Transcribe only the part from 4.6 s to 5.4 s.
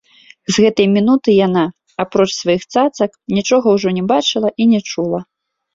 і не чула.